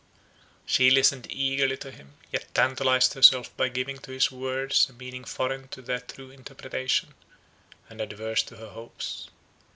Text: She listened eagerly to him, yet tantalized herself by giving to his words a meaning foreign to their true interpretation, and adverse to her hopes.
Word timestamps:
She 0.65 0.89
listened 0.89 1.27
eagerly 1.29 1.77
to 1.77 1.91
him, 1.91 2.15
yet 2.31 2.47
tantalized 2.55 3.13
herself 3.13 3.55
by 3.55 3.69
giving 3.69 3.99
to 3.99 4.09
his 4.11 4.31
words 4.31 4.89
a 4.89 4.93
meaning 4.93 5.23
foreign 5.23 5.67
to 5.67 5.81
their 5.83 5.99
true 5.99 6.31
interpretation, 6.31 7.13
and 7.87 8.01
adverse 8.01 8.41
to 8.45 8.57
her 8.57 8.69
hopes. 8.69 9.29